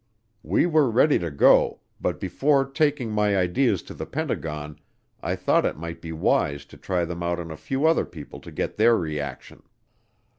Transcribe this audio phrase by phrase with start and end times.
[0.41, 4.79] We were ready to go, but before taking my ideas to the Pentagon,
[5.21, 8.39] I thought it might be wise to try them out on a few other people
[8.39, 9.61] to get their reaction.